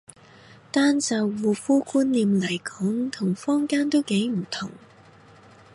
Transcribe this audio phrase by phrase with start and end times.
[0.71, 4.71] 單就護膚觀念嚟講同坊間都幾唔同